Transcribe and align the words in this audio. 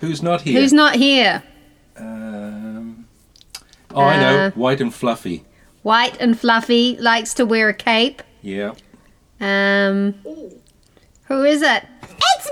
who's 0.00 0.22
not 0.22 0.42
here? 0.42 0.60
Who's 0.60 0.72
not 0.72 0.94
here? 0.96 1.42
Um, 1.96 3.06
oh, 3.94 4.00
I 4.02 4.16
know. 4.20 4.38
Uh, 4.46 4.50
White 4.52 4.80
and 4.80 4.94
fluffy. 4.94 5.44
White 5.82 6.16
and 6.20 6.38
fluffy, 6.38 6.96
likes 6.98 7.34
to 7.34 7.46
wear 7.46 7.68
a 7.68 7.74
cape. 7.74 8.22
Yeah. 8.42 8.74
Um, 9.40 10.14
who 11.24 11.44
is 11.44 11.62
it? 11.62 11.84
It's 12.02 12.50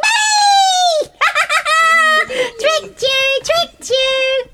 me! 1.04 1.10
tricked 2.60 3.02
you, 3.02 3.40
tricked 3.44 3.90
you. 3.90 4.44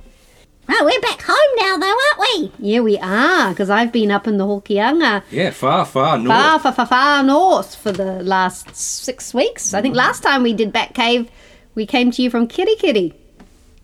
Oh, 0.74 0.85
we're 0.85 1.01
back 1.01 1.21
home 1.23 1.37
now, 1.59 1.77
though, 1.77 1.87
aren't 1.87 2.21
we? 2.21 2.52
Yeah, 2.59 2.80
we 2.80 2.97
are, 2.99 3.51
because 3.51 3.69
I've 3.69 3.93
been 3.93 4.11
up 4.11 4.27
in 4.27 4.38
the 4.38 4.45
Hokianga, 4.47 5.23
Yeah, 5.30 5.51
far, 5.51 5.85
far 5.85 6.16
north. 6.19 6.29
far, 6.29 6.59
far, 6.61 6.73
far, 6.73 6.87
far 6.87 7.23
north 7.23 7.74
for 7.74 7.93
the 7.93 8.23
last 8.23 8.74
six 8.74 9.35
weeks. 9.35 9.74
I 9.74 9.83
think 9.83 9.95
last 9.95 10.23
time 10.23 10.43
we 10.43 10.55
did 10.55 10.73
Batt 10.73 10.95
Cave, 10.95 11.30
we 11.75 11.87
came 11.87 12.11
to 12.11 12.23
you 12.23 12.31
from 12.31 12.49
Kerikeri. 12.49 13.15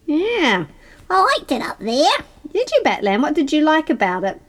Yeah. 0.06 0.66
I 1.10 1.22
liked 1.38 1.52
it 1.52 1.62
up 1.62 1.78
there. 1.78 2.24
Did 2.52 2.70
you, 2.70 2.82
Batlam? 2.84 3.22
What 3.22 3.34
did 3.34 3.52
you 3.52 3.62
like 3.62 3.90
about 3.90 4.24
it? 4.24 4.40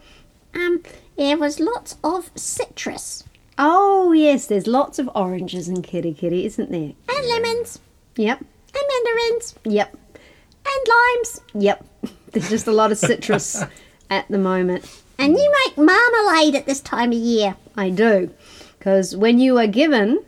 Um, 0.54 0.82
there 1.18 1.38
was 1.38 1.60
lots 1.60 1.98
of 2.04 2.32
citrus 2.36 3.24
Oh, 3.62 4.14
yes, 4.14 4.48
there's 4.48 4.68
lots 4.68 5.00
of 5.00 5.10
oranges 5.14 5.68
in 5.68 5.82
Kerikeri, 5.82 6.46
isn't 6.46 6.72
there? 6.72 6.94
and 7.10 7.28
lemons 7.28 7.80
Yep, 8.16 8.40
and 8.40 8.84
mandarins 9.06 9.56
yep, 9.66 9.94
and 10.16 10.88
limes. 10.88 11.42
yep. 11.54 11.86
There's 12.32 12.50
just 12.50 12.68
a 12.68 12.72
lot 12.72 12.92
of 12.94 12.98
citrus 12.98 13.64
at 14.10 14.28
the 14.30 14.38
moment. 14.38 14.90
And 15.18 15.34
you 15.38 15.54
make 15.66 15.78
marmalade 15.78 16.56
at 16.56 16.66
this 16.68 16.80
time 16.80 17.12
of 17.12 17.18
year. 17.18 17.56
I 17.76 17.90
do. 17.90 18.30
Because 18.78 19.16
when 19.16 19.40
you 19.40 19.58
are 19.58 19.68
given 19.68 20.24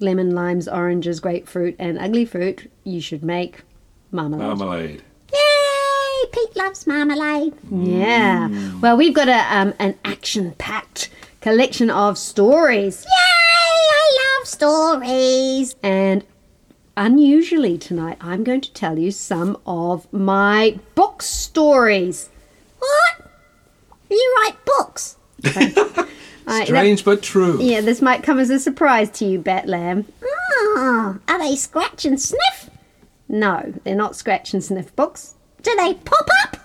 lemon, 0.00 0.34
limes, 0.34 0.68
oranges, 0.68 1.20
grapefruit, 1.20 1.76
and 1.78 1.98
ugly 1.98 2.24
fruit, 2.24 2.70
you 2.84 3.00
should 3.00 3.22
make 3.22 3.62
marmalade. 4.10 4.46
Marmalade. 4.46 5.02
Yay! 5.32 6.30
Pete 6.32 6.56
loves 6.56 6.86
marmalade. 6.86 7.54
Yeah. 7.70 8.48
Well, 8.80 8.96
we've 8.96 9.14
got 9.14 9.28
a 9.28 9.56
um, 9.56 9.74
an 9.78 9.98
action 10.04 10.52
packed 10.52 11.10
collection 11.40 11.90
of 11.90 12.18
stories. 12.18 13.04
Yay! 13.04 13.10
I 13.92 14.38
love 14.38 14.48
stories. 14.48 15.76
And 15.82 16.24
unusually 16.96 17.78
tonight, 17.78 18.18
I'm 18.20 18.44
going 18.44 18.60
to 18.60 18.72
tell 18.72 18.98
you 18.98 19.10
some 19.10 19.56
of 19.66 20.12
my 20.12 20.78
book 20.94 21.22
stories. 21.22 22.28
What? 22.78 23.30
You 24.10 24.36
write 24.38 24.56
books. 24.64 25.16
Uh, 26.50 26.54
I- 26.54 26.64
Strange 26.64 27.04
but 27.04 27.22
true. 27.22 27.60
yeah, 27.62 27.80
this 27.80 28.02
might 28.02 28.22
come 28.22 28.38
as 28.38 28.50
a 28.50 28.58
surprise 28.58 29.08
to 29.12 29.24
you, 29.24 29.40
Batlam. 29.40 30.04
Oh, 30.22 30.74
ah, 30.78 31.32
are 31.32 31.38
they 31.38 31.54
scratch 31.56 32.04
and 32.04 32.20
sniff? 32.20 32.68
No, 33.28 33.72
they're 33.84 33.94
not 33.94 34.16
scratch 34.16 34.52
and 34.52 34.62
sniff 34.62 34.94
books. 34.96 35.34
Do 35.62 35.74
they 35.76 35.94
pop 35.94 36.28
up? 36.44 36.56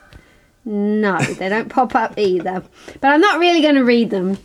No, 0.65 1.19
they 1.19 1.47
don't 1.49 1.69
pop 1.69 1.93
up 1.93 2.17
either. 2.17 2.63
But 2.99 3.07
I'm 3.11 3.21
not 3.21 3.39
really 3.39 3.61
going 3.61 3.75
to 3.75 3.83
read 3.83 4.09
them. 4.09 4.37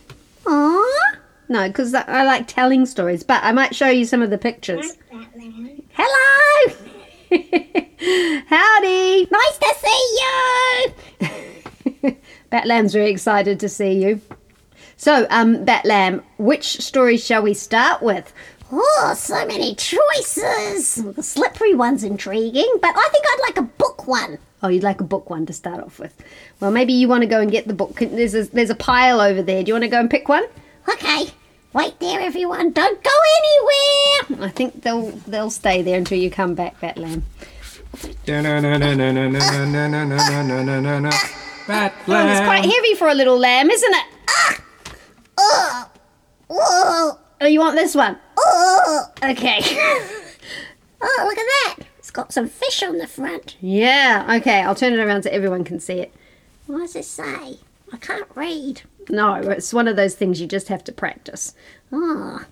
Aww. 0.43 1.01
No, 1.49 1.67
because 1.67 1.95
I 1.95 2.23
like 2.23 2.47
telling 2.47 2.85
stories. 2.85 3.23
But 3.23 3.43
I 3.43 3.51
might 3.51 3.75
show 3.75 3.87
you 3.89 4.05
some 4.05 4.21
of 4.21 4.29
the 4.29 4.37
pictures. 4.37 4.97
Hello! 5.93 6.75
Howdy! 8.47 9.27
Nice 9.31 9.57
to 9.57 9.75
see 9.79 10.19
you! 12.01 12.17
Batlam's 12.51 12.93
very 12.93 13.09
excited 13.09 13.59
to 13.61 13.69
see 13.69 14.03
you. 14.03 14.21
So, 15.01 15.25
um, 15.31 15.65
Batlam, 15.65 16.21
which 16.37 16.79
story 16.79 17.17
shall 17.17 17.41
we 17.41 17.55
start 17.55 18.03
with? 18.03 18.31
Oh, 18.71 19.15
so 19.17 19.47
many 19.47 19.73
choices. 19.73 20.93
The 20.93 21.23
slippery 21.23 21.73
one's 21.73 22.03
intriguing, 22.03 22.71
but 22.79 22.93
I 22.95 23.09
think 23.11 23.25
I'd 23.27 23.39
like 23.47 23.57
a 23.57 23.63
book 23.79 24.05
one. 24.07 24.37
Oh, 24.61 24.67
you'd 24.67 24.83
like 24.83 25.01
a 25.01 25.03
book 25.03 25.27
one 25.27 25.47
to 25.47 25.53
start 25.53 25.83
off 25.83 25.97
with. 25.97 26.23
Well, 26.59 26.69
maybe 26.69 26.93
you 26.93 27.07
want 27.07 27.23
to 27.23 27.27
go 27.27 27.39
and 27.39 27.49
get 27.49 27.67
the 27.67 27.73
book. 27.73 27.95
There's 27.95 28.35
a, 28.35 28.43
there's 28.43 28.69
a 28.69 28.75
pile 28.75 29.19
over 29.21 29.41
there. 29.41 29.63
Do 29.63 29.69
you 29.69 29.73
want 29.73 29.85
to 29.85 29.89
go 29.89 29.99
and 29.99 30.07
pick 30.07 30.29
one? 30.29 30.45
Okay. 30.87 31.31
Wait 31.73 31.99
there, 31.99 32.19
everyone. 32.19 32.69
Don't 32.69 33.03
go 33.03 33.09
anywhere. 33.39 34.45
I 34.45 34.51
think 34.51 34.83
they'll 34.83 35.07
they'll 35.25 35.49
stay 35.49 35.81
there 35.81 35.97
until 35.97 36.19
you 36.19 36.29
come 36.29 36.53
back, 36.53 36.79
Batlam. 36.79 37.23
Batlam. 41.65 41.91
Oh, 42.07 42.27
it's 42.29 42.41
quite 42.41 42.65
heavy 42.65 42.93
for 42.93 43.07
a 43.07 43.15
little 43.15 43.39
lamb, 43.39 43.71
isn't 43.71 43.95
it? 43.95 44.05
Whoa, 46.47 47.17
Oh, 47.43 47.47
you 47.47 47.59
want 47.59 47.75
this 47.75 47.95
one? 47.95 48.17
oh, 48.37 49.05
Okay. 49.23 49.59
oh, 51.01 51.23
look 51.25 51.37
at 51.37 51.45
that. 51.45 51.75
It's 51.97 52.11
got 52.11 52.33
some 52.33 52.47
fish 52.47 52.83
on 52.83 52.97
the 52.97 53.07
front. 53.07 53.55
yeah. 53.61 54.37
Okay. 54.39 54.61
I'll 54.61 54.75
turn 54.75 54.93
it 54.93 54.99
around 54.99 55.23
so 55.23 55.29
everyone 55.31 55.63
can 55.63 55.79
see 55.79 55.99
it. 55.99 56.13
What 56.67 56.79
does 56.79 56.95
it 56.95 57.05
say? 57.05 57.59
I 57.93 57.97
can't 57.99 58.27
read. 58.35 58.81
No, 59.09 59.35
it's 59.35 59.73
one 59.73 59.87
of 59.87 59.95
those 59.95 60.15
things 60.15 60.39
you 60.39 60.47
just 60.47 60.67
have 60.67 60.83
to 60.85 60.91
practice. 60.91 61.53
Oh, 61.91 62.45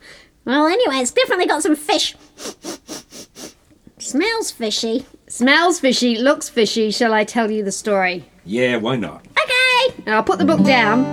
well, 0.46 0.68
anyway, 0.68 0.96
it's 0.98 1.12
definitely 1.12 1.46
got 1.46 1.62
some 1.64 1.76
fish. 1.76 2.16
Smells 3.98 4.52
fishy. 4.52 5.06
Smells 5.28 5.80
fishy, 5.80 6.18
looks 6.18 6.50
fishy. 6.50 6.90
Shall 6.92 7.14
I 7.14 7.24
tell 7.24 7.52
you 7.52 7.64
the 7.64 7.72
story? 7.72 8.26
Yeah, 8.46 8.78
why 8.78 8.96
not? 8.96 9.26
Okay. 9.28 10.02
And 10.06 10.16
I'll 10.16 10.24
put 10.24 10.40
the 10.40 10.46
book 10.46 10.64
down 10.64 11.04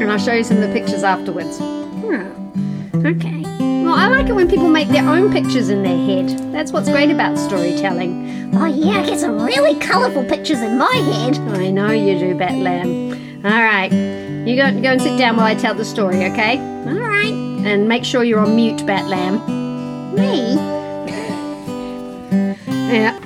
and 0.00 0.10
I'll 0.10 0.18
show 0.18 0.32
you 0.32 0.44
some 0.44 0.58
of 0.58 0.68
the 0.68 0.72
pictures 0.72 1.02
afterwards. 1.02 1.58
Oh, 1.60 3.02
okay. 3.04 3.42
Well, 3.84 3.94
I 3.94 4.08
like 4.08 4.28
it 4.28 4.34
when 4.34 4.48
people 4.48 4.68
make 4.68 4.88
their 4.88 5.08
own 5.08 5.32
pictures 5.32 5.68
in 5.70 5.82
their 5.82 5.96
head. 5.96 6.52
That's 6.52 6.72
what's 6.72 6.88
great 6.88 7.10
about 7.10 7.38
storytelling. 7.38 8.54
Oh, 8.54 8.66
yeah, 8.66 9.00
I 9.00 9.06
get 9.06 9.18
some 9.18 9.40
really 9.40 9.78
colourful 9.78 10.24
pictures 10.24 10.60
in 10.60 10.78
my 10.78 10.94
head. 10.94 11.38
I 11.38 11.70
know 11.70 11.90
you 11.90 12.18
do, 12.18 12.34
Batlam. 12.34 13.44
All 13.44 13.50
right, 13.50 13.92
you 13.92 14.56
go 14.56 14.70
go 14.80 14.92
and 14.92 15.00
sit 15.00 15.16
down 15.16 15.36
while 15.36 15.46
I 15.46 15.54
tell 15.54 15.74
the 15.74 15.84
story, 15.84 16.24
okay? 16.26 16.58
All 16.58 16.98
right. 16.98 17.32
And 17.32 17.88
make 17.88 18.04
sure 18.04 18.24
you're 18.24 18.40
on 18.40 18.56
mute, 18.56 18.80
Batlam. 18.80 19.46
Me? 20.14 20.54
Yeah. 22.66 23.18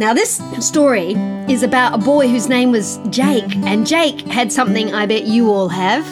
Now, 0.00 0.14
this 0.14 0.40
story 0.60 1.12
is 1.46 1.62
about 1.62 1.92
a 1.92 1.98
boy 1.98 2.26
whose 2.26 2.48
name 2.48 2.72
was 2.72 2.98
Jake, 3.10 3.54
and 3.66 3.86
Jake 3.86 4.22
had 4.22 4.50
something 4.50 4.94
I 4.94 5.04
bet 5.04 5.24
you 5.24 5.50
all 5.50 5.68
have. 5.68 6.06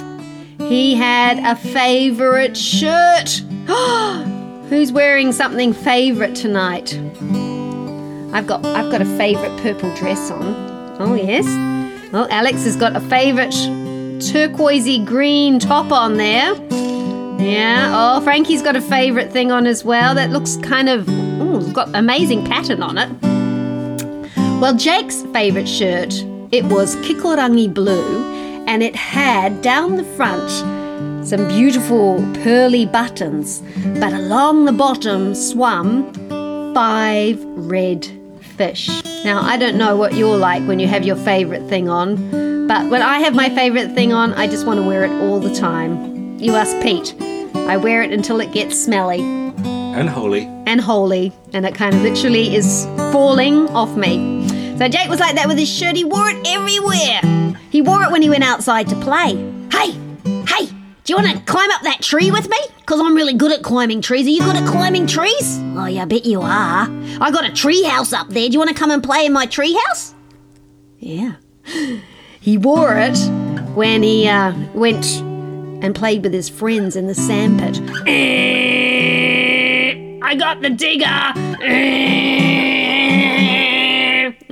He 0.69 0.95
had 0.95 1.39
a 1.39 1.57
favourite 1.57 2.55
shirt. 2.55 3.43
Who's 4.69 4.93
wearing 4.93 5.33
something 5.33 5.73
favourite 5.73 6.35
tonight? 6.35 7.01
I've 8.35 8.47
got 8.47 8.63
I've 8.67 8.93
got 8.93 9.01
a 9.01 9.07
favourite 9.17 9.59
purple 9.63 9.95
dress 9.95 10.31
on. 10.31 10.55
Oh 11.01 11.15
yes. 11.15 11.47
Well, 12.13 12.29
Alex 12.31 12.65
has 12.65 12.77
got 12.77 12.95
a 12.95 13.01
favourite 13.01 13.55
turquoisey 14.21 15.03
green 15.07 15.59
top 15.59 15.93
on 15.93 16.19
there. 16.19 16.53
Yeah. 17.41 17.91
Oh, 17.95 18.21
Frankie's 18.21 18.61
got 18.61 18.77
a 18.77 18.83
favourite 18.83 19.33
thing 19.33 19.51
on 19.51 19.67
as 19.67 19.83
well. 19.83 20.15
That 20.15 20.29
looks 20.29 20.57
kind 20.59 20.91
of. 20.91 21.09
Oh, 21.09 21.61
it's 21.61 21.73
got 21.73 21.89
amazing 21.95 22.45
pattern 22.45 22.83
on 22.83 22.99
it. 22.99 23.38
Well, 24.61 24.75
Jake's 24.77 25.23
favourite 25.33 25.69
shirt, 25.69 26.13
it 26.51 26.65
was 26.65 26.97
Kikorangi 26.97 27.73
blue, 27.73 28.65
and 28.67 28.83
it 28.83 28.97
had 28.97 29.63
down 29.63 29.97
the 29.97 30.05
front 30.05 30.51
some 31.27 31.47
beautiful 31.47 32.17
pearly 32.43 32.85
buttons, 32.85 33.63
but 34.01 34.13
along 34.13 34.65
the 34.65 34.73
bottom 34.73 35.35
swam 35.35 36.13
five 36.75 37.43
red 37.45 38.07
fish. 38.57 38.89
Now, 39.25 39.41
I 39.43 39.57
don't 39.57 39.77
know 39.79 39.97
what 39.97 40.15
you're 40.15 40.37
like 40.37 40.63
when 40.67 40.81
you 40.81 40.89
have 40.89 41.05
your 41.05 41.17
favourite 41.17 41.63
thing 41.69 41.89
on, 41.89 42.67
but 42.67 42.91
when 42.91 43.03
I 43.03 43.21
have 43.21 43.35
my 43.37 43.49
favourite 43.51 43.95
thing 43.95 44.13
on, 44.13 44.35
I 44.35 44.49
just 44.49 44.67
want 44.67 44.81
to 44.81 44.87
wear 44.87 45.05
it 45.05 45.13
all 45.23 45.39
the 45.39 45.55
time. 45.55 46.37
You 46.39 46.55
ask 46.57 46.77
Pete. 46.83 47.15
I 47.55 47.77
wear 47.77 48.03
it 48.03 48.13
until 48.13 48.41
it 48.41 48.53
gets 48.53 48.77
smelly 48.83 49.21
And 49.21 50.09
holy. 50.09 50.45
and 50.67 50.81
holy, 50.81 51.33
and 51.53 51.65
it 51.65 51.75
kind 51.75 51.95
of 51.95 52.03
literally 52.03 52.55
is 52.57 52.87
falling 53.13 53.69
off 53.71 53.95
me. 53.97 54.38
So 54.79 54.89
Jake 54.89 55.09
was 55.09 55.19
like 55.19 55.35
that 55.35 55.49
with 55.49 55.59
his 55.59 55.69
shirt. 55.69 55.97
He 55.97 56.05
wore 56.05 56.29
it 56.29 56.47
everywhere. 56.47 57.21
He 57.69 57.83
wore 57.83 58.05
it 58.05 58.13
when 58.13 58.23
he 58.23 58.31
went 58.31 58.45
outside 58.45 58.89
to 58.91 58.95
play. 59.01 59.35
Hey, 59.73 59.91
hey, 60.47 60.67
do 60.67 61.13
you 61.13 61.17
want 61.17 61.37
to 61.37 61.41
climb 61.51 61.69
up 61.73 61.83
that 61.83 62.01
tree 62.01 62.31
with 62.31 62.49
me? 62.49 62.57
Because 62.77 63.01
I'm 63.01 63.17
really 63.17 63.35
good 63.35 63.51
at 63.51 63.65
climbing 63.65 64.01
trees. 64.03 64.25
Are 64.25 64.31
you 64.31 64.41
good 64.41 64.55
at 64.55 64.69
climbing 64.69 65.09
trees? 65.09 65.59
Oh, 65.77 65.87
yeah, 65.87 66.03
I 66.03 66.05
bet 66.05 66.25
you 66.25 66.41
are. 66.43 66.87
I 66.89 67.31
got 67.33 67.45
a 67.45 67.53
tree 67.53 67.83
house 67.83 68.13
up 68.13 68.29
there. 68.29 68.47
Do 68.47 68.53
you 68.53 68.61
want 68.61 68.71
to 68.71 68.77
come 68.77 68.93
and 68.93 69.03
play 69.03 69.27
in 69.27 69.33
my 69.33 69.47
tree 69.47 69.77
house? 69.87 70.15
Yeah. 70.99 71.35
He 72.41 72.57
wore 72.57 72.97
it 72.97 73.19
when 73.75 74.03
he 74.03 74.27
uh, 74.27 74.55
went 74.73 75.05
and 75.85 75.95
played 75.95 76.23
with 76.23 76.33
his 76.33 76.49
friends 76.49 76.97
in 76.97 77.07
the 77.07 77.15
sandpit. 77.15 77.79
I 80.23 80.35
got 80.35 80.63
the 80.63 80.71
digger. 80.71 81.35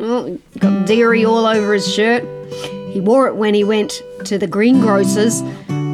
Got 0.06 0.86
dairy 0.86 1.24
all 1.24 1.46
over 1.46 1.74
his 1.74 1.92
shirt. 1.92 2.22
He 2.92 3.00
wore 3.00 3.26
it 3.26 3.34
when 3.34 3.54
he 3.54 3.64
went 3.64 4.02
to 4.24 4.38
the 4.38 4.46
greengrocer's 4.46 5.42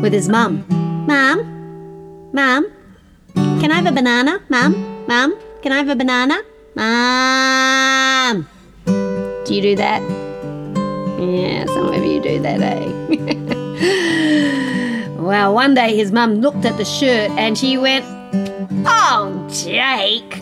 with 0.02 0.12
his 0.12 0.28
mum. 0.28 0.66
Mum? 1.06 2.30
Mum? 2.32 2.70
Can 3.34 3.72
I 3.72 3.76
have 3.76 3.86
a 3.86 3.92
banana? 3.92 4.40
Mum? 4.50 5.06
Mum? 5.06 5.34
Can 5.62 5.72
I 5.72 5.78
have 5.78 5.88
a 5.88 5.96
banana? 5.96 6.42
Mum? 6.74 8.46
Do 8.84 9.54
you 9.54 9.62
do 9.62 9.76
that? 9.76 10.02
Yeah, 11.18 11.64
some 11.66 11.88
of 11.88 12.04
you 12.04 12.20
do 12.20 12.38
that, 12.40 12.60
eh? 12.60 12.88
well, 15.22 15.54
one 15.54 15.72
day 15.72 15.96
his 15.96 16.12
mum 16.12 16.34
looked 16.42 16.66
at 16.66 16.76
the 16.76 16.84
shirt 16.84 17.30
and 17.32 17.56
she 17.56 17.78
went, 17.78 18.04
Oh, 18.86 19.48
Jake, 19.50 20.38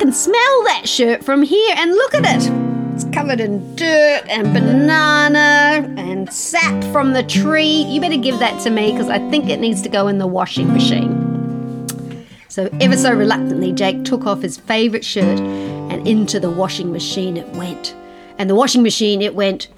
can 0.00 0.12
smell 0.14 0.64
that 0.64 0.88
shirt 0.88 1.22
from 1.22 1.42
here 1.42 1.74
and 1.76 1.92
look 1.92 2.14
at 2.14 2.24
it. 2.24 2.50
It's 2.94 3.04
covered 3.14 3.38
in 3.38 3.76
dirt 3.76 4.22
and 4.30 4.50
banana 4.54 5.94
and 5.98 6.32
sap 6.32 6.82
from 6.84 7.12
the 7.12 7.22
tree. 7.22 7.82
You 7.82 8.00
better 8.00 8.16
give 8.16 8.38
that 8.38 8.58
to 8.62 8.70
me 8.70 8.92
because 8.92 9.10
I 9.10 9.18
think 9.28 9.50
it 9.50 9.60
needs 9.60 9.82
to 9.82 9.90
go 9.90 10.08
in 10.08 10.16
the 10.16 10.26
washing 10.26 10.72
machine. 10.72 12.26
So, 12.48 12.70
ever 12.80 12.96
so 12.96 13.12
reluctantly, 13.12 13.72
Jake 13.72 14.04
took 14.04 14.26
off 14.26 14.40
his 14.40 14.56
favourite 14.56 15.04
shirt 15.04 15.38
and 15.38 16.08
into 16.08 16.40
the 16.40 16.50
washing 16.50 16.90
machine 16.92 17.36
it 17.36 17.48
went. 17.50 17.94
And 18.38 18.48
the 18.48 18.54
washing 18.54 18.82
machine, 18.82 19.20
it 19.20 19.34
went 19.34 19.68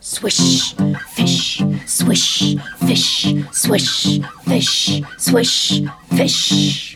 swish, 0.00 0.74
fish, 1.14 1.62
swish, 1.86 2.54
fish, 2.86 3.34
swish, 3.50 4.20
fish, 4.44 5.02
swish, 5.16 5.82
fish. 6.10 6.89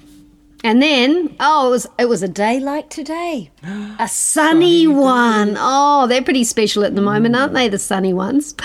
And 0.65 0.81
then, 0.81 1.37
oh, 1.41 1.67
it 1.67 1.71
was 1.71 1.87
it 1.99 2.09
was 2.09 2.23
a 2.23 2.29
day 2.29 2.59
like 2.59 2.89
today, 2.89 3.51
a 3.99 4.09
sunny 4.09 4.87
one. 4.87 5.57
Oh, 5.59 6.07
they're 6.07 6.23
pretty 6.23 6.43
special 6.45 6.85
at 6.85 6.95
the 6.95 7.03
moment, 7.03 7.37
aren't 7.37 7.53
mm. 7.53 7.57
they? 7.57 7.69
The 7.69 7.79
sunny 7.79 8.15
ones. 8.15 8.55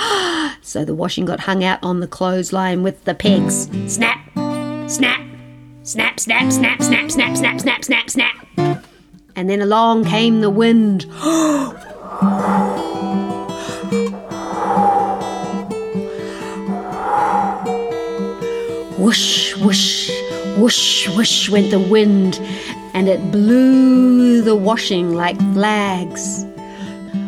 So 0.61 0.85
the 0.85 0.93
washing 0.93 1.25
got 1.25 1.39
hung 1.39 1.63
out 1.63 1.79
on 1.81 1.99
the 1.99 2.07
clothesline 2.07 2.83
with 2.83 3.03
the 3.05 3.15
pegs. 3.15 3.69
Snap, 3.87 4.19
snap, 4.87 5.21
snap, 5.83 6.19
snap, 6.19 6.51
snap, 6.51 6.81
snap, 6.81 7.09
snap, 7.09 7.37
snap, 7.37 7.59
snap, 7.59 7.83
snap, 7.83 8.09
snap. 8.09 8.85
And 9.35 9.49
then 9.49 9.61
along 9.61 10.05
came 10.05 10.41
the 10.41 10.49
wind. 10.49 11.03
Whoosh, 18.99 19.55
whoosh, 19.55 20.11
whoosh, 20.59 21.07
whoosh 21.09 21.49
went 21.49 21.71
the 21.71 21.79
wind, 21.79 22.39
and 22.93 23.07
it 23.07 23.31
blew 23.31 24.41
the 24.41 24.55
washing 24.55 25.13
like 25.13 25.37
flags. 25.53 26.45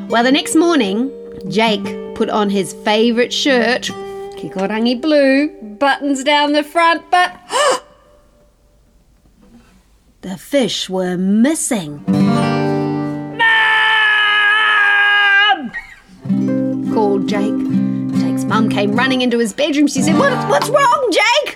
Well, 0.10 0.24
the 0.24 0.32
next 0.32 0.56
morning, 0.56 1.12
Jake 1.48 2.16
put 2.16 2.30
on 2.30 2.50
his 2.50 2.74
favourite 2.74 3.32
shirt, 3.32 3.84
kikorangi 4.38 5.02
blue, 5.02 5.50
buttons 5.80 6.24
down 6.24 6.52
the 6.52 6.64
front, 6.64 7.10
but 7.10 7.40
the 10.22 10.38
fish 10.38 10.90
were 10.90 11.18
missing. 11.18 12.04
Mum! 12.08 12.52
called 16.94 17.28
Jake. 17.28 17.58
Jake's 18.20 18.44
mum 18.44 18.70
came 18.70 18.96
running 18.96 19.22
into 19.22 19.40
his 19.40 19.54
bedroom. 19.54 19.88
She 19.88 20.02
said, 20.02 20.18
what, 20.18 20.32
What's 20.50 20.70
wrong, 20.70 21.12
Jake? 21.12 21.51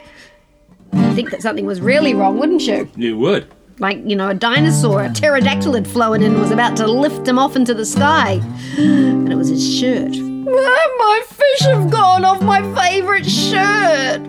You'd 0.96 1.16
think 1.16 1.32
that 1.32 1.42
something 1.42 1.66
was 1.66 1.82
really 1.82 2.14
wrong, 2.14 2.38
wouldn't 2.38 2.62
you? 2.64 2.90
You 2.96 3.18
would. 3.18 3.48
Like, 3.80 4.00
you 4.06 4.16
know, 4.16 4.30
a 4.30 4.34
dinosaur, 4.34 5.04
a 5.04 5.10
pterodactyl 5.12 5.74
had 5.74 5.86
flown 5.88 6.24
in 6.24 6.32
and 6.32 6.42
was 6.42 6.52
about 6.52 6.78
to 6.78 6.88
lift 6.88 7.28
him 7.28 7.38
off 7.38 7.58
into 7.58 7.74
the 7.74 7.86
sky. 7.86 8.40
And 8.78 9.30
it 9.32 9.36
was 9.36 9.50
his 9.50 9.78
shirt. 9.78 10.16
Ah, 10.48 10.96
my 10.98 11.24
fish 11.28 11.62
have 11.68 11.92
gone 11.92 12.24
off 12.24 12.42
my 12.42 12.62
favourite 12.74 13.26
shirt, 13.26 14.22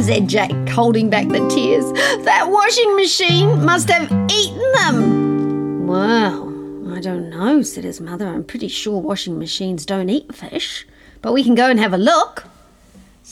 said 0.00 0.28
Jake, 0.28 0.68
holding 0.70 1.10
back 1.10 1.28
the 1.28 1.46
tears. 1.48 1.84
That 2.24 2.48
washing 2.48 2.96
machine 2.96 3.62
must 3.64 3.90
have 3.90 4.10
eaten 4.30 4.72
them. 4.76 5.86
Well, 5.86 6.48
I 6.94 7.00
don't 7.00 7.28
know, 7.28 7.60
said 7.60 7.84
his 7.84 8.00
mother. 8.00 8.26
I'm 8.26 8.44
pretty 8.44 8.68
sure 8.68 8.98
washing 8.98 9.38
machines 9.38 9.84
don't 9.84 10.08
eat 10.08 10.34
fish, 10.34 10.86
but 11.20 11.34
we 11.34 11.44
can 11.44 11.54
go 11.54 11.68
and 11.68 11.78
have 11.78 11.92
a 11.92 11.98
look. 11.98 12.44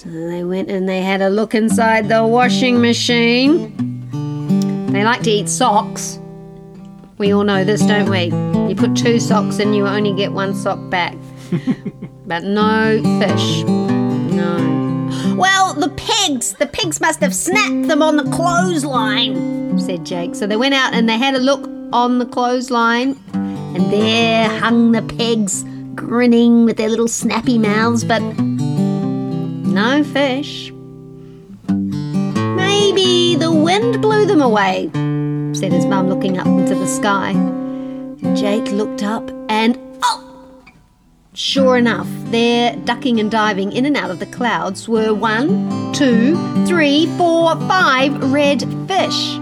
So 0.02 0.08
they 0.08 0.44
went 0.44 0.70
and 0.70 0.88
they 0.88 1.02
had 1.02 1.20
a 1.20 1.29
look 1.29 1.55
inside 1.55 2.08
the 2.08 2.26
washing 2.26 2.81
machine. 2.81 3.70
They 4.91 5.05
like 5.05 5.23
to 5.25 5.31
eat 5.31 5.47
socks. 5.47 6.19
We 7.19 7.35
all 7.35 7.44
know 7.44 7.64
this, 7.64 7.82
don't 7.82 8.08
we? 8.08 8.32
You 8.67 8.75
put 8.75 8.97
two 8.97 9.20
socks 9.20 9.58
in, 9.58 9.75
you 9.75 9.87
only 9.87 10.14
get 10.14 10.32
one 10.32 10.55
sock 10.55 10.79
back. 10.88 11.14
but 12.26 12.44
no 12.44 13.02
fish. 13.20 13.62
No. 13.64 15.37
Well, 15.37 15.75
the 15.75 15.91
pigs. 15.91 16.55
The 16.55 16.67
pigs 16.67 16.99
must 17.02 17.20
have 17.20 17.35
snapped 17.35 17.87
them 17.87 18.00
on 18.00 18.17
the 18.17 18.25
clothesline. 18.31 19.79
said 19.79 20.06
Jake. 20.06 20.35
So 20.35 20.47
they 20.47 20.56
went 20.56 20.73
out 20.73 20.94
and 20.94 21.11
they 21.11 21.19
had 21.19 21.35
a 21.35 21.41
look 21.41 21.69
on 21.93 22.19
the 22.19 22.25
clothesline, 22.25 23.23
and 23.35 23.93
there 23.93 24.49
hung 24.49 24.93
the 24.93 25.02
pigs, 25.02 25.62
grinning 25.94 26.64
with 26.64 26.79
their 26.79 26.88
little 26.88 27.08
snappy 27.08 27.58
mouths, 27.58 28.02
but 28.02 28.23
no 29.70 30.05
fish. 30.05 30.72
Maybe 31.69 33.37
the 33.37 33.52
wind 33.52 34.02
blew 34.02 34.26
them 34.26 34.43
away, 34.43 34.90
said 35.55 35.72
his 35.72 35.87
mum, 35.87 36.08
looking 36.08 36.38
up 36.38 36.46
into 36.46 36.75
the 36.75 36.87
sky. 36.87 37.32
Jake 38.34 38.70
looked 38.72 39.02
up 39.02 39.31
and 39.49 39.78
oh! 40.02 40.26
Sure 41.32 41.76
enough, 41.76 42.08
there, 42.26 42.75
ducking 42.84 43.20
and 43.20 43.31
diving 43.31 43.72
in 43.72 43.87
and 43.87 43.96
out 43.96 44.11
of 44.11 44.19
the 44.19 44.26
clouds, 44.26 44.88
were 44.88 45.14
one, 45.14 45.93
two, 45.93 46.37
three, 46.66 47.06
four, 47.16 47.55
five 47.69 48.32
red 48.32 48.61
fish. 48.88 49.38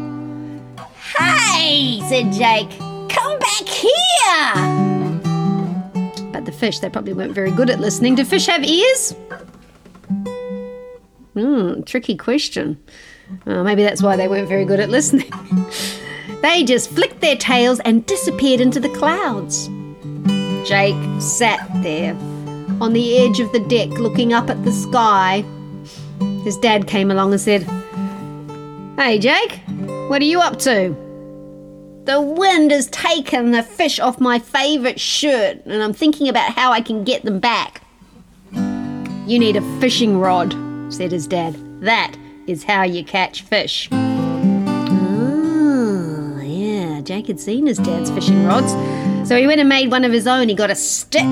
Hey, 1.16 2.00
said 2.08 2.32
Jake. 2.32 2.70
Come 3.08 3.38
back 3.38 3.66
here. 3.66 4.54
But 6.30 6.44
the 6.44 6.52
fish, 6.52 6.78
they 6.80 6.90
probably 6.90 7.14
weren't 7.14 7.32
very 7.32 7.50
good 7.50 7.70
at 7.70 7.80
listening. 7.80 8.14
Do 8.14 8.24
fish 8.24 8.46
have 8.46 8.62
ears? 8.62 9.14
Hmm, 11.38 11.82
tricky 11.82 12.16
question. 12.16 12.82
Uh, 13.46 13.62
maybe 13.62 13.84
that's 13.84 14.02
why 14.02 14.16
they 14.16 14.26
weren't 14.26 14.48
very 14.48 14.64
good 14.64 14.80
at 14.80 14.88
listening. 14.88 15.30
they 16.42 16.64
just 16.64 16.90
flicked 16.90 17.20
their 17.20 17.36
tails 17.36 17.78
and 17.80 18.04
disappeared 18.06 18.60
into 18.60 18.80
the 18.80 18.88
clouds. 18.88 19.68
Jake 20.66 20.96
sat 21.20 21.60
there 21.84 22.14
on 22.80 22.92
the 22.92 23.18
edge 23.18 23.38
of 23.38 23.52
the 23.52 23.60
deck 23.60 23.88
looking 23.90 24.32
up 24.32 24.50
at 24.50 24.64
the 24.64 24.72
sky. 24.72 25.44
His 26.42 26.56
dad 26.56 26.88
came 26.88 27.12
along 27.12 27.30
and 27.30 27.40
said, 27.40 27.62
Hey, 28.96 29.20
Jake, 29.20 29.60
what 30.08 30.20
are 30.20 30.24
you 30.24 30.40
up 30.40 30.58
to? 30.60 30.96
The 32.06 32.20
wind 32.20 32.72
has 32.72 32.88
taken 32.88 33.52
the 33.52 33.62
fish 33.62 34.00
off 34.00 34.18
my 34.18 34.40
favourite 34.40 34.98
shirt, 34.98 35.64
and 35.66 35.82
I'm 35.84 35.92
thinking 35.92 36.28
about 36.28 36.52
how 36.54 36.72
I 36.72 36.80
can 36.80 37.04
get 37.04 37.22
them 37.22 37.38
back. 37.38 37.82
You 38.52 39.38
need 39.38 39.56
a 39.56 39.78
fishing 39.78 40.18
rod, 40.18 40.54
said 40.90 41.12
his 41.12 41.26
dad. 41.26 41.56
That 41.80 42.16
is 42.46 42.64
how 42.64 42.82
you 42.82 43.04
catch 43.04 43.42
fish. 43.42 43.88
Oh, 43.92 44.00
yeah, 46.42 47.00
Jake 47.02 47.26
had 47.26 47.38
seen 47.38 47.66
his 47.66 47.78
dad's 47.78 48.10
fishing 48.10 48.44
rods. 48.44 48.72
So 49.28 49.36
he 49.36 49.46
went 49.46 49.60
and 49.60 49.68
made 49.68 49.90
one 49.90 50.04
of 50.04 50.12
his 50.12 50.26
own. 50.26 50.48
He 50.48 50.54
got 50.54 50.70
a 50.70 50.74
stick. 50.74 51.26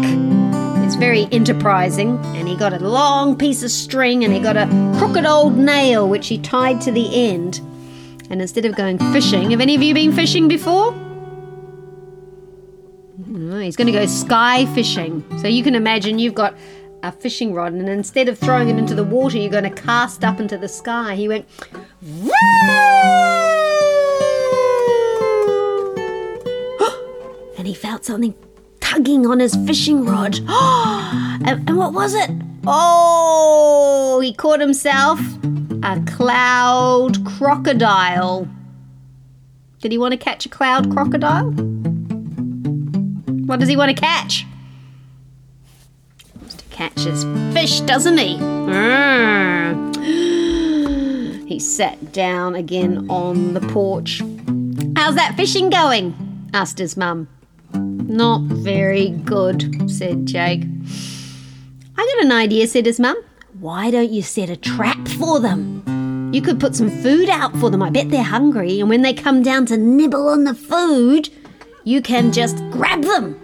It's 0.85 0.97
very 0.97 1.27
enterprising. 1.33 2.19
And 2.37 2.47
he 2.47 2.57
got 2.57 2.73
a 2.73 2.79
long 2.79 3.37
piece 3.37 3.63
of 3.63 3.71
string 3.71 4.25
and 4.25 4.33
he 4.33 4.41
got 4.41 4.57
a 4.57 4.67
crooked 4.99 5.27
old 5.27 5.57
nail 5.57 6.09
which 6.09 6.29
he 6.29 6.39
tied 6.39 6.81
to 6.83 6.93
the 6.93 7.31
end. 7.31 7.61
And 8.31 8.41
instead 8.41 8.65
of 8.65 8.77
going 8.77 8.99
fishing, 9.13 9.51
have 9.51 9.61
any 9.61 9.75
of 9.75 9.83
you 9.83 9.95
been 9.95 10.13
fishing 10.13 10.49
before? 10.49 10.93
No, 13.27 13.61
he's 13.61 13.77
going 13.77 13.87
to 13.87 13.93
go 13.93 14.07
sky 14.07 14.67
fishing. 14.75 15.25
So 15.41 15.49
you 15.49 15.63
can 15.63 15.75
imagine 15.75 16.19
you've 16.19 16.35
got 16.35 16.55
a 17.03 17.13
fishing 17.13 17.55
rod, 17.55 17.73
and 17.73 17.89
instead 17.89 18.29
of 18.29 18.39
throwing 18.39 18.69
it 18.69 18.79
into 18.79 18.95
the 18.95 19.05
water, 19.05 19.39
you're 19.39 19.51
going 19.51 19.65
to 19.65 19.71
cast 19.71 20.25
up 20.25 20.41
into 20.41 20.59
the 20.59 20.69
sky. 20.69 21.15
He 21.15 21.29
went, 21.29 21.47
and 27.59 27.67
he 27.67 27.75
felt 27.75 28.05
something 28.05 28.35
tugging 28.81 29.27
on 29.27 29.41
his 29.41 29.55
fishing 29.67 30.05
rod. 30.05 30.39
and, 30.49 31.69
and 31.69 31.77
what 31.77 31.93
was 31.93 32.15
it? 32.15 32.31
Oh, 32.67 34.21
he 34.23 34.33
caught 34.33 34.61
himself 34.61 35.21
a 35.83 36.03
cloud 36.07 37.25
crocodile. 37.25 38.49
Did 39.81 39.93
he 39.93 39.99
want 39.99 40.13
to 40.13 40.19
catch 40.19 40.47
a 40.47 40.49
cloud 40.49 40.91
crocodile? 40.91 41.51
What 43.47 43.61
does 43.61 43.69
he 43.69 43.77
want 43.77 43.95
to 43.95 44.01
catch? 44.01 44.45
He 46.77 46.83
wants 46.83 46.95
to 46.95 47.01
catch 47.01 47.01
his 47.01 47.25
fish, 47.55 47.81
doesn't 47.81 48.19
he? 48.19 48.37
Mm. 48.37 49.97
He 51.47 51.61
sat 51.61 52.13
down 52.13 52.57
again 52.57 53.09
on 53.09 53.55
the 53.55 53.61
porch. 53.61 54.21
How's 54.97 55.15
that 55.15 55.35
fishing 55.37 55.71
going? 55.71 56.15
asked 56.53 56.79
his 56.79 56.97
mum. 56.97 57.29
Not 57.73 58.43
very 58.43 59.11
good, 59.11 59.89
said 59.89 60.27
Jake. 60.27 60.65
I 61.97 62.15
got 62.15 62.25
an 62.25 62.33
idea, 62.33 62.67
said 62.67 62.87
his 62.87 62.99
mum. 62.99 63.17
Why 63.61 63.93
don't 63.93 64.11
you 64.11 64.23
set 64.23 64.51
a 64.51 64.57
trap 64.57 65.07
for 65.07 65.39
them? 65.39 66.31
You 66.33 66.43
could 66.43 66.59
put 66.59 66.75
some 66.75 66.91
food 66.91 67.29
out 67.29 67.57
for 67.59 67.71
them. 67.71 67.83
I 67.83 67.91
bet 67.91 68.11
they're 68.11 68.25
hungry, 68.25 68.81
and 68.81 68.89
when 68.89 69.03
they 69.03 69.15
come 69.15 69.43
down 69.43 69.67
to 69.67 69.77
nibble 69.77 70.29
on 70.29 70.45
the 70.45 70.55
food, 70.55 71.31
you 71.85 72.03
can 72.03 72.33
just 72.33 72.57
grab 72.71 73.03
them. 73.03 73.37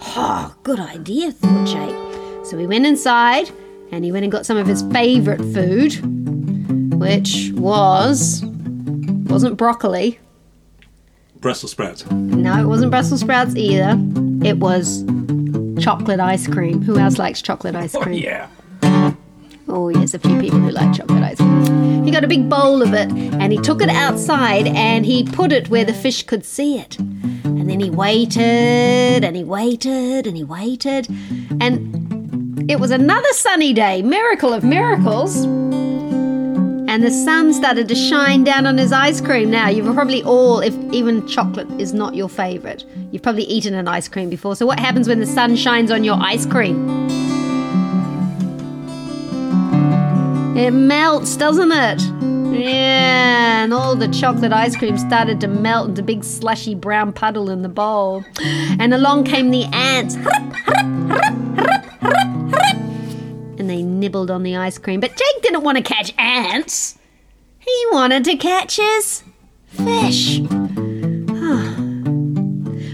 Oh, 0.00 0.54
good 0.62 0.80
idea, 0.80 1.32
thought 1.32 1.66
Jake. 1.66 2.23
So 2.44 2.58
he 2.58 2.66
went 2.66 2.86
inside 2.86 3.50
and 3.90 4.04
he 4.04 4.12
went 4.12 4.24
and 4.24 4.32
got 4.32 4.44
some 4.44 4.56
of 4.56 4.66
his 4.66 4.82
favourite 4.92 5.40
food, 5.40 5.94
which 6.98 7.52
was 7.54 8.42
wasn't 8.44 9.56
broccoli. 9.56 10.18
Brussels 11.40 11.72
sprouts. 11.72 12.08
No, 12.10 12.60
it 12.60 12.66
wasn't 12.66 12.90
Brussels 12.90 13.20
sprouts 13.20 13.56
either. 13.56 13.98
It 14.46 14.58
was 14.58 15.04
chocolate 15.82 16.20
ice 16.20 16.46
cream. 16.46 16.82
Who 16.82 16.98
else 16.98 17.18
likes 17.18 17.42
chocolate 17.42 17.74
ice 17.74 17.94
oh, 17.94 18.00
cream? 18.00 18.16
Oh, 18.16 18.28
Yeah. 18.28 18.48
Oh, 19.66 19.88
yes, 19.88 20.14
a 20.14 20.18
few 20.18 20.38
people 20.40 20.58
who 20.60 20.70
like 20.70 20.94
chocolate 20.94 21.22
ice 21.22 21.38
cream. 21.38 22.04
He 22.04 22.10
got 22.10 22.22
a 22.22 22.28
big 22.28 22.48
bowl 22.48 22.82
of 22.82 22.92
it 22.92 23.10
and 23.10 23.52
he 23.52 23.58
took 23.58 23.80
it 23.82 23.88
outside 23.88 24.66
and 24.68 25.06
he 25.06 25.24
put 25.24 25.50
it 25.50 25.68
where 25.68 25.84
the 25.84 25.94
fish 25.94 26.22
could 26.22 26.44
see 26.44 26.78
it. 26.78 26.98
And 26.98 27.68
then 27.68 27.80
he 27.80 27.90
waited 27.90 29.24
and 29.24 29.34
he 29.34 29.42
waited 29.42 30.26
and 30.26 30.36
he 30.36 30.44
waited. 30.44 31.08
And 31.60 31.93
it 32.68 32.80
was 32.80 32.90
another 32.90 33.28
sunny 33.32 33.72
day, 33.72 34.02
miracle 34.02 34.52
of 34.52 34.64
miracles. 34.64 35.44
And 35.44 37.02
the 37.02 37.10
sun 37.10 37.52
started 37.52 37.88
to 37.88 37.94
shine 37.94 38.44
down 38.44 38.66
on 38.66 38.78
his 38.78 38.92
ice 38.92 39.20
cream. 39.20 39.50
Now, 39.50 39.68
you've 39.68 39.92
probably 39.94 40.22
all, 40.22 40.60
if 40.60 40.74
even 40.92 41.26
chocolate 41.26 41.68
is 41.80 41.92
not 41.92 42.14
your 42.14 42.28
favorite, 42.28 42.84
you've 43.10 43.22
probably 43.22 43.44
eaten 43.44 43.74
an 43.74 43.88
ice 43.88 44.08
cream 44.08 44.30
before. 44.30 44.56
So, 44.56 44.64
what 44.64 44.78
happens 44.78 45.08
when 45.08 45.20
the 45.20 45.26
sun 45.26 45.56
shines 45.56 45.90
on 45.90 46.04
your 46.04 46.16
ice 46.16 46.46
cream? 46.46 46.88
It 50.56 50.70
melts, 50.70 51.36
doesn't 51.36 51.72
it? 51.72 52.00
Yeah, 52.56 53.64
and 53.64 53.74
all 53.74 53.96
the 53.96 54.08
chocolate 54.08 54.52
ice 54.52 54.76
cream 54.76 54.96
started 54.96 55.40
to 55.40 55.48
melt 55.48 55.88
into 55.88 56.02
big 56.02 56.22
slushy 56.22 56.76
brown 56.76 57.12
puddle 57.12 57.50
in 57.50 57.62
the 57.62 57.68
bowl. 57.68 58.24
And 58.78 58.94
along 58.94 59.24
came 59.24 59.50
the 59.50 59.64
ants. 59.72 60.16
And 63.64 63.70
they 63.70 63.82
nibbled 63.82 64.30
on 64.30 64.42
the 64.42 64.56
ice 64.56 64.76
cream. 64.76 65.00
But 65.00 65.16
Jake 65.16 65.42
didn't 65.42 65.62
want 65.62 65.78
to 65.78 65.82
catch 65.82 66.12
ants. 66.18 66.98
He 67.58 67.86
wanted 67.92 68.22
to 68.24 68.36
catch 68.36 68.76
his 68.76 69.22
fish. 69.68 70.42
Ah. 71.30 71.74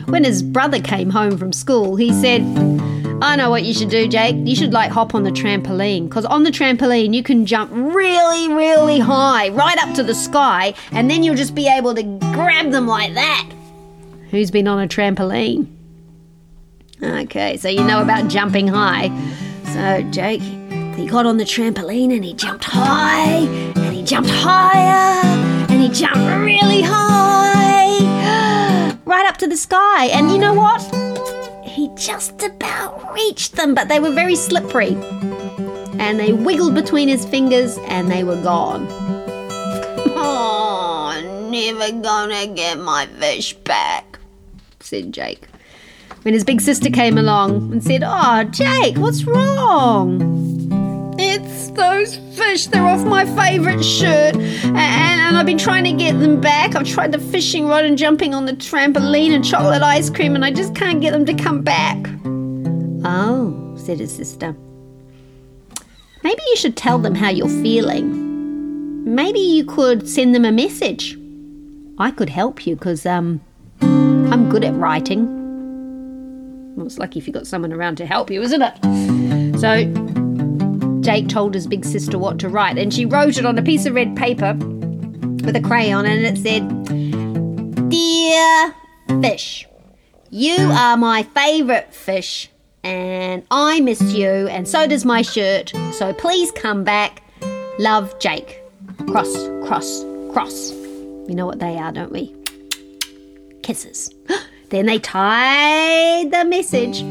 when 0.06 0.22
his 0.22 0.44
brother 0.44 0.80
came 0.80 1.10
home 1.10 1.36
from 1.36 1.52
school, 1.52 1.96
he 1.96 2.12
said, 2.12 2.42
I 3.20 3.34
know 3.34 3.50
what 3.50 3.64
you 3.64 3.74
should 3.74 3.90
do, 3.90 4.06
Jake. 4.06 4.36
You 4.46 4.54
should 4.54 4.72
like 4.72 4.92
hop 4.92 5.12
on 5.12 5.24
the 5.24 5.32
trampoline 5.32 6.08
because 6.08 6.24
on 6.24 6.44
the 6.44 6.52
trampoline 6.52 7.14
you 7.14 7.24
can 7.24 7.46
jump 7.46 7.72
really, 7.72 8.54
really 8.54 9.00
high, 9.00 9.48
right 9.48 9.78
up 9.78 9.92
to 9.96 10.04
the 10.04 10.14
sky, 10.14 10.72
and 10.92 11.10
then 11.10 11.24
you'll 11.24 11.34
just 11.34 11.56
be 11.56 11.66
able 11.66 11.96
to 11.96 12.04
grab 12.04 12.70
them 12.70 12.86
like 12.86 13.14
that. 13.14 13.50
Who's 14.30 14.52
been 14.52 14.68
on 14.68 14.80
a 14.80 14.86
trampoline? 14.86 15.66
Okay, 17.02 17.56
so 17.56 17.68
you 17.68 17.82
know 17.82 18.00
about 18.00 18.28
jumping 18.28 18.68
high. 18.68 19.08
So, 19.72 20.02
Jake, 20.10 20.42
he 21.00 21.06
got 21.06 21.24
on 21.24 21.38
the 21.38 21.44
trampoline 21.44 22.14
and 22.14 22.22
he 22.22 22.34
jumped 22.34 22.64
high, 22.64 23.46
and 23.76 23.94
he 23.94 24.02
jumped 24.02 24.28
higher, 24.28 25.24
and 25.70 25.80
he 25.80 25.88
jumped 25.88 26.18
really 26.44 26.82
high, 26.82 27.98
right 29.06 29.26
up 29.26 29.38
to 29.38 29.46
the 29.46 29.56
sky. 29.56 30.06
And 30.06 30.30
you 30.30 30.36
know 30.36 30.52
what? 30.52 30.82
He 31.64 31.90
just 31.96 32.42
about 32.42 33.14
reached 33.14 33.56
them, 33.56 33.74
but 33.74 33.88
they 33.88 33.98
were 33.98 34.10
very 34.10 34.36
slippery. 34.36 34.94
And 35.98 36.20
they 36.20 36.32
wiggled 36.32 36.74
between 36.74 37.08
his 37.08 37.24
fingers 37.24 37.78
and 37.88 38.10
they 38.10 38.24
were 38.24 38.40
gone. 38.42 38.86
Oh, 40.22 41.48
never 41.50 41.92
gonna 42.00 42.46
get 42.46 42.78
my 42.78 43.06
fish 43.06 43.54
back, 43.54 44.18
said 44.80 45.12
Jake. 45.12 45.48
When 46.22 46.34
his 46.34 46.44
big 46.44 46.60
sister 46.60 46.90
came 46.90 47.16
along 47.16 47.72
and 47.72 47.82
said, 47.82 48.02
Oh, 48.04 48.44
Jake, 48.44 48.96
what's 48.98 49.24
wrong? 49.24 50.59
Those 51.74 52.16
fish. 52.36 52.66
They're 52.66 52.86
off 52.86 53.04
my 53.04 53.24
favourite 53.24 53.82
shirt. 53.82 54.36
And, 54.36 54.76
and 54.76 55.36
I've 55.36 55.46
been 55.46 55.58
trying 55.58 55.84
to 55.84 55.92
get 55.92 56.18
them 56.18 56.40
back. 56.40 56.74
I've 56.74 56.86
tried 56.86 57.12
the 57.12 57.18
fishing 57.18 57.66
rod 57.66 57.84
and 57.84 57.96
jumping 57.96 58.34
on 58.34 58.46
the 58.46 58.52
trampoline 58.52 59.34
and 59.34 59.44
chocolate 59.44 59.82
ice 59.82 60.10
cream, 60.10 60.34
and 60.34 60.44
I 60.44 60.50
just 60.50 60.74
can't 60.74 61.00
get 61.00 61.12
them 61.12 61.24
to 61.26 61.34
come 61.34 61.62
back. 61.62 61.96
Oh, 63.04 63.74
said 63.76 64.00
his 64.00 64.14
sister. 64.14 64.54
Maybe 66.22 66.42
you 66.48 66.56
should 66.56 66.76
tell 66.76 66.98
them 66.98 67.14
how 67.14 67.30
you're 67.30 67.48
feeling. 67.48 69.14
Maybe 69.14 69.40
you 69.40 69.64
could 69.64 70.08
send 70.08 70.34
them 70.34 70.44
a 70.44 70.52
message. 70.52 71.16
I 71.98 72.10
could 72.10 72.28
help 72.28 72.66
you 72.66 72.74
because 72.74 73.06
um, 73.06 73.40
I'm 73.80 74.50
good 74.50 74.64
at 74.64 74.74
writing. 74.74 75.38
Well, 76.76 76.86
it's 76.86 76.98
lucky 76.98 77.18
if 77.18 77.26
you 77.26 77.32
got 77.32 77.46
someone 77.46 77.72
around 77.72 77.96
to 77.96 78.06
help 78.06 78.30
you, 78.30 78.42
isn't 78.42 78.62
it? 78.62 79.58
So 79.58 80.19
Jake 81.10 81.28
told 81.28 81.54
his 81.54 81.66
big 81.66 81.84
sister 81.84 82.20
what 82.20 82.38
to 82.38 82.48
write, 82.48 82.78
and 82.78 82.94
she 82.94 83.04
wrote 83.04 83.36
it 83.36 83.44
on 83.44 83.58
a 83.58 83.62
piece 83.62 83.84
of 83.84 83.94
red 83.94 84.14
paper 84.14 84.54
with 84.54 85.56
a 85.56 85.60
crayon, 85.60 86.06
and 86.06 86.24
it 86.24 86.38
said, 86.38 86.68
Dear 87.88 88.72
fish, 89.20 89.66
you 90.30 90.54
are 90.56 90.96
my 90.96 91.24
favourite 91.24 91.92
fish, 91.92 92.48
and 92.84 93.42
I 93.50 93.80
miss 93.80 94.00
you, 94.00 94.28
and 94.28 94.68
so 94.68 94.86
does 94.86 95.04
my 95.04 95.22
shirt, 95.22 95.72
so 95.94 96.12
please 96.12 96.52
come 96.52 96.84
back. 96.84 97.24
Love, 97.80 98.16
Jake. 98.20 98.62
Cross, 99.08 99.34
cross, 99.66 100.04
cross. 100.32 100.70
You 100.70 101.34
know 101.34 101.46
what 101.46 101.58
they 101.58 101.76
are, 101.76 101.90
don't 101.90 102.12
we? 102.12 102.32
Kisses. 103.64 104.14
Then 104.68 104.86
they 104.86 105.00
tied 105.00 106.30
the 106.30 106.44
message 106.44 107.02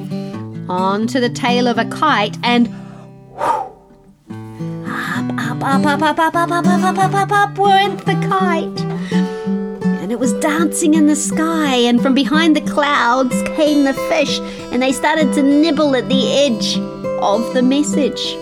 onto 0.69 1.19
the 1.19 1.29
tail 1.29 1.67
of 1.67 1.77
a 1.77 1.83
kite 1.83 2.37
and 2.41 2.73
up, 5.37 5.61
up, 5.61 5.85
up, 5.85 6.01
up, 6.01 6.19
up, 6.19 6.35
up, 6.35 6.65
up, 6.65 6.83
up, 6.83 6.97
up, 6.97 7.13
up, 7.13 7.31
up 7.31 7.57
went 7.57 8.05
the 8.05 8.15
kite. 8.27 8.81
And 9.11 10.11
it 10.11 10.19
was 10.19 10.33
dancing 10.35 10.93
in 10.95 11.07
the 11.07 11.15
sky, 11.15 11.75
and 11.75 12.01
from 12.01 12.15
behind 12.15 12.55
the 12.55 12.61
clouds 12.61 13.35
came 13.55 13.83
the 13.83 13.93
fish, 13.93 14.39
and 14.71 14.81
they 14.81 14.91
started 14.91 15.33
to 15.33 15.43
nibble 15.43 15.95
at 15.95 16.09
the 16.09 16.31
edge 16.33 16.77
of 17.21 17.53
the 17.53 17.61
message. 17.61 18.33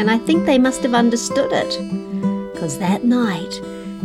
And 0.00 0.10
I 0.10 0.18
think 0.18 0.44
they 0.44 0.58
must 0.58 0.82
have 0.82 0.94
understood 0.94 1.52
it, 1.52 2.52
because 2.52 2.78
that 2.78 3.04
night, 3.04 3.60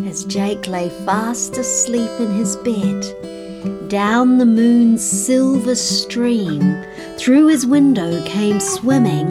as 0.06 0.24
Jake 0.26 0.68
lay 0.68 0.90
fast 1.06 1.58
asleep 1.58 2.12
in 2.20 2.32
his 2.36 2.58
bed, 2.58 3.90
down 3.90 4.38
the 4.38 4.46
moon's 4.46 5.04
silver 5.04 5.76
stream, 5.76 6.84
through 7.18 7.48
his 7.48 7.66
window 7.66 8.24
came 8.26 8.60
swimming 8.60 9.30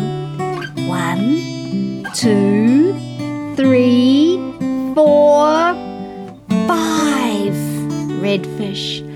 one, 0.88 1.50
two, 2.14 2.92
three, 3.56 4.36
four, 4.94 5.74
five 6.66 7.54
redfish. 8.20 9.06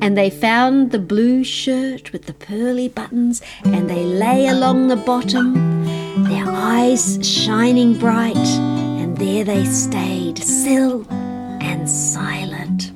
And 0.00 0.16
they 0.16 0.30
found 0.30 0.90
the 0.90 0.98
blue 0.98 1.44
shirt 1.44 2.12
with 2.12 2.26
the 2.26 2.34
pearly 2.34 2.88
buttons, 2.88 3.42
and 3.64 3.88
they 3.88 4.04
lay 4.04 4.46
along 4.46 4.88
the 4.88 4.96
bottom, 4.96 5.84
their 6.24 6.46
eyes 6.46 7.18
shining 7.26 7.98
bright, 7.98 8.36
and 8.36 9.16
there 9.16 9.44
they 9.44 9.64
stayed, 9.64 10.38
still 10.38 11.06
and 11.60 11.88
silent. 11.88 12.92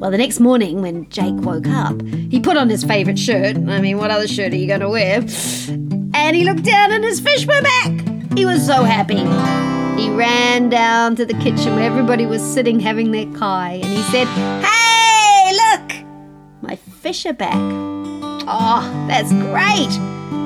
Well, 0.00 0.10
the 0.10 0.18
next 0.18 0.40
morning 0.40 0.82
when 0.82 1.08
Jake 1.08 1.36
woke 1.36 1.68
up, 1.68 2.02
he 2.02 2.38
put 2.40 2.58
on 2.58 2.68
his 2.68 2.84
favourite 2.84 3.18
shirt. 3.18 3.56
I 3.56 3.80
mean, 3.80 3.96
what 3.96 4.10
other 4.10 4.28
shirt 4.28 4.52
are 4.52 4.56
you 4.56 4.66
going 4.66 4.80
to 4.80 4.90
wear? 4.90 5.22
And 6.14 6.36
he 6.36 6.44
looked 6.44 6.64
down 6.64 6.92
and 6.92 7.04
his 7.04 7.20
fish 7.20 7.46
were 7.46 7.60
back. 7.60 7.90
He 8.36 8.46
was 8.46 8.64
so 8.64 8.84
happy. 8.84 9.18
He 10.00 10.10
ran 10.10 10.68
down 10.68 11.16
to 11.16 11.26
the 11.26 11.34
kitchen 11.34 11.74
where 11.74 11.84
everybody 11.84 12.24
was 12.24 12.42
sitting 12.42 12.80
having 12.80 13.10
their 13.10 13.26
kai 13.34 13.74
and 13.74 13.86
he 13.86 14.02
said, 14.04 14.26
Hey, 14.64 15.52
look! 15.52 16.06
My 16.62 16.76
fish 16.76 17.26
are 17.26 17.32
back. 17.32 17.54
Oh, 18.46 19.06
that's 19.08 19.32
great, 19.32 19.90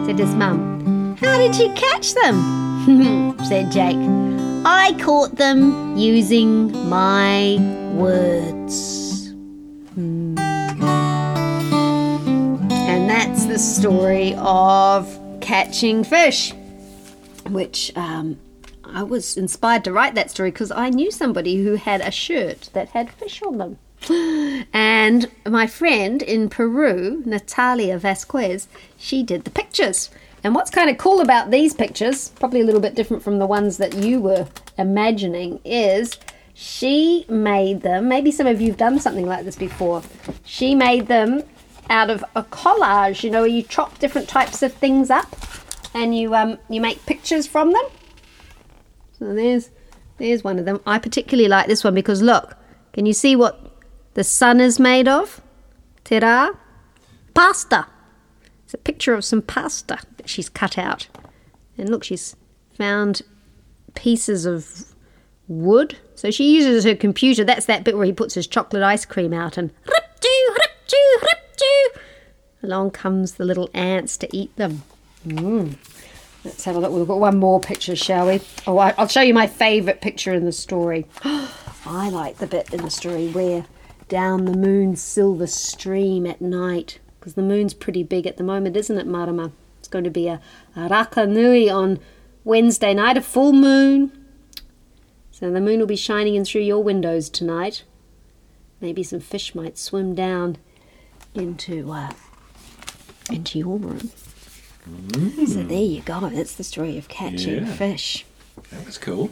said 0.07 0.19
his 0.19 0.35
mum. 0.35 1.17
How 1.21 1.37
did 1.39 1.57
you 1.57 1.73
catch 1.75 2.15
them? 2.15 3.37
said 3.45 3.71
Jake. 3.71 3.97
I 4.65 4.95
caught 5.01 5.37
them 5.37 5.97
using 5.97 6.73
my 6.89 7.57
words. 7.95 9.31
Hmm. 9.95 10.39
And 12.71 13.09
that's 13.09 13.47
the 13.47 13.59
story 13.59 14.35
of 14.39 15.07
catching 15.49 16.05
fish, 16.05 16.53
which 17.49 17.91
um, 17.97 18.39
I 18.85 19.03
was 19.03 19.39
inspired 19.39 19.83
to 19.85 19.93
write 19.95 20.15
that 20.15 20.31
story 20.31 20.51
because 20.51 20.71
I 20.71 20.91
knew 20.91 21.11
somebody 21.11 21.65
who 21.65 21.77
had 21.77 22.03
a 22.03 22.11
shirt 22.11 22.69
that 22.75 22.91
had 22.91 23.11
fish 23.11 23.41
on 23.41 23.57
them. 23.57 23.79
And 24.75 25.31
my 25.47 25.67
friend 25.67 26.21
in 26.21 26.51
Peru, 26.51 27.23
Natalia 27.25 27.97
Vasquez, 27.97 28.69
she 28.99 29.23
did 29.23 29.45
the 29.45 29.51
pictures. 29.51 30.11
And 30.45 30.55
what's 30.55 30.71
kind 30.71 30.91
of 30.91 30.99
cool 30.99 31.23
about 31.23 31.51
these 31.51 31.73
pictures, 31.73 32.29
probably 32.39 32.61
a 32.61 32.65
little 32.65 32.83
bit 32.83 32.95
different 32.95 33.23
from 33.23 33.39
the 33.39 33.47
ones 33.47 33.79
that 33.79 33.95
you 33.95 34.21
were 34.21 34.47
imagining, 34.77 35.61
is 35.65 36.19
she 36.53 37.25
made 37.31 37.81
them. 37.81 38.07
Maybe 38.07 38.31
some 38.31 38.47
of 38.47 38.61
you 38.61 38.69
have 38.69 38.77
done 38.77 39.01
something 39.01 39.27
like 39.27 39.47
this 39.47 39.57
before. 39.57 40.03
She 40.45 40.75
made 40.75 41.07
them 41.07 41.43
out 41.91 42.11
of 42.11 42.25
a 42.35 42.43
collage, 42.43 43.23
you 43.23 43.31
know, 43.31 43.41
where 43.41 43.49
you 43.49 43.63
chop 43.63 43.99
different 43.99 44.29
types 44.29 44.63
of 44.63 44.73
things 44.73 45.11
up 45.11 45.37
and 45.95 46.17
you 46.17 46.35
um 46.35 46.59
you 46.69 46.81
make 46.81 47.05
pictures 47.07 47.47
from 47.47 47.73
them. 47.73 47.85
So 49.19 49.35
there's 49.35 49.71
there's 50.19 50.45
one 50.45 50.59
of 50.59 50.65
them. 50.65 50.81
I 50.87 50.99
particularly 50.99 51.49
like 51.49 51.67
this 51.67 51.85
one 51.85 51.95
because 51.95 52.23
look, 52.23 52.57
can 52.93 53.07
you 53.07 53.13
see 53.13 53.37
what 53.37 53.83
the 54.15 54.25
sun 54.25 54.61
is 54.61 54.81
made 54.81 55.09
of? 55.09 55.41
Ta-da! 56.05 56.51
Pasta. 57.35 57.87
It's 58.65 58.75
a 58.75 58.79
picture 58.79 59.15
of 59.15 59.25
some 59.25 59.43
pasta 59.43 59.99
that 60.17 60.29
she's 60.29 60.49
cut 60.49 60.77
out. 60.77 61.09
And 61.77 61.89
look, 61.89 62.05
she's 62.05 62.37
found 62.77 63.23
pieces 63.95 64.45
of 64.45 64.95
wood. 65.47 65.97
So 66.15 66.31
she 66.31 66.55
uses 66.55 66.85
her 66.85 66.95
computer. 66.95 67.45
That's 67.45 67.67
that 67.67 67.85
bit 67.85 67.97
where 67.97 68.05
he 68.05 68.13
puts 68.13 68.35
his 68.35 68.47
chocolate 68.47 68.83
ice 68.83 69.05
cream 69.05 69.33
out 69.33 69.57
and 69.57 69.71
rip-doo. 69.87 70.08
Along 72.69 72.91
comes 72.91 73.33
the 73.33 73.47
little 73.47 73.71
ants 73.73 74.19
to 74.19 74.29
eat 74.37 74.55
them. 74.57 74.83
Mm. 75.27 75.77
Let's 76.45 76.65
have 76.65 76.77
a 76.77 76.81
look. 76.81 76.93
We've 76.93 77.09
got 77.09 77.19
one 77.19 77.39
more 77.39 77.61
picture, 77.61 77.97
shall 77.97 78.27
we? 78.27 78.43
Oh, 78.67 78.77
I- 78.77 78.93
I'll 78.99 79.09
show 79.09 79.23
you 79.23 79.33
my 79.33 79.47
favourite 79.47 80.03
picture 80.03 80.35
in 80.35 80.45
the 80.45 80.53
story. 80.53 81.07
I 81.25 82.11
like 82.11 82.37
the 82.37 82.47
bit 82.47 82.75
in 82.75 82.83
the 82.83 82.91
story 82.91 83.29
where 83.29 83.65
down 84.11 84.45
the 84.45 84.53
moon's 84.53 85.01
silver 85.01 85.47
stream 85.47 86.27
at 86.27 86.43
night, 86.43 86.99
because 87.19 87.33
the 87.33 87.43
moon's 87.43 87.73
pretty 87.73 88.03
big 88.03 88.27
at 88.27 88.37
the 88.37 88.45
moment, 88.45 88.77
isn't 88.77 88.99
it, 88.99 89.07
Marama? 89.07 89.51
It's 89.79 89.89
going 89.89 90.05
to 90.05 90.11
be 90.11 90.29
a, 90.29 90.39
a 90.77 90.91
Rakaunui 90.91 91.75
on 91.75 91.99
Wednesday 92.45 92.93
night, 92.93 93.17
a 93.17 93.23
full 93.23 93.55
moon. 93.55 94.13
So 95.31 95.51
the 95.51 95.59
moon 95.63 95.81
will 95.81 95.87
be 95.87 95.97
shining 95.97 96.35
in 96.35 96.45
through 96.45 96.61
your 96.61 96.85
windows 96.85 97.31
tonight. 97.31 97.85
Maybe 98.79 99.03
some 99.03 99.21
fish 99.21 99.55
might 99.55 99.79
swim 99.79 100.15
down 100.15 100.59
into 101.35 101.91
uh, 101.93 102.13
into 103.31 103.59
your 103.59 103.79
room. 103.79 104.11
Mm. 104.89 105.47
So 105.49 105.63
there 105.63 105.79
you 105.79 106.01
go. 106.03 106.21
That's 106.31 106.55
the 106.55 106.65
story 106.65 106.97
of 106.99 107.09
catching 107.09 107.67
Yeah. 107.67 107.73
fish. 107.75 108.25
That 108.71 108.85
was 108.87 108.99
cool. 108.99 109.31